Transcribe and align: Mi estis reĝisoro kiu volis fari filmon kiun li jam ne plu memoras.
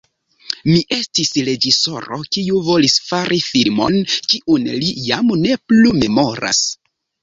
Mi 0.69 0.79
estis 0.95 1.29
reĝisoro 1.49 2.19
kiu 2.37 2.63
volis 2.71 2.97
fari 3.11 3.41
filmon 3.51 4.01
kiun 4.19 4.69
li 4.83 4.93
jam 5.13 5.35
ne 5.47 5.65
plu 5.65 5.99
memoras. 6.05 6.69